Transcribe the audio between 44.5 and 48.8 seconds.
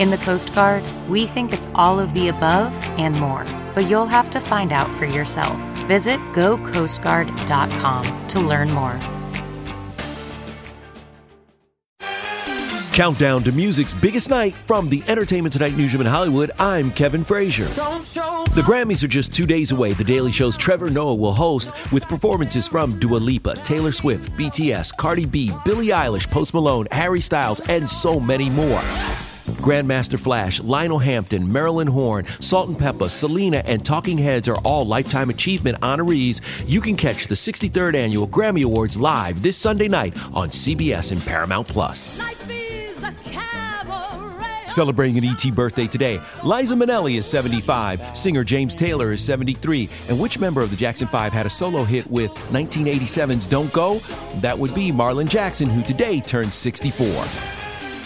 Celebrating an ET birthday today, Liza Minnelli is 75, singer James